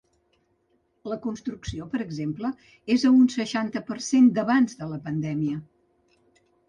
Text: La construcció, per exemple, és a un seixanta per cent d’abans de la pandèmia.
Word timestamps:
La 1.11 1.17
construcció, 1.25 1.85
per 1.91 2.01
exemple, 2.05 2.51
és 2.95 3.05
a 3.05 3.11
un 3.19 3.29
seixanta 3.35 3.83
per 3.91 3.99
cent 4.07 4.31
d’abans 4.41 4.81
de 4.81 4.89
la 4.95 4.99
pandèmia. 5.09 5.61